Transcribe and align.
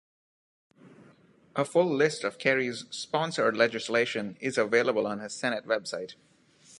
A 1.55 1.63
full 1.63 1.85
list 1.93 2.23
of 2.23 2.39
Kerry's 2.39 2.85
sponsored 2.89 3.55
legislation 3.55 4.35
is 4.39 4.57
available 4.57 5.05
on 5.05 5.19
his 5.19 5.33
Senate 5.35 5.67
web 5.67 5.85
site. 5.85 6.15